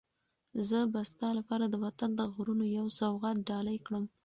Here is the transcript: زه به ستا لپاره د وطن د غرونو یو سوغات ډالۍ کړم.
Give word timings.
زه 0.67 0.79
به 0.93 1.01
ستا 1.11 1.29
لپاره 1.39 1.65
د 1.69 1.75
وطن 1.85 2.09
د 2.15 2.21
غرونو 2.33 2.65
یو 2.77 2.85
سوغات 2.99 3.37
ډالۍ 3.49 3.77
کړم. 3.85 4.05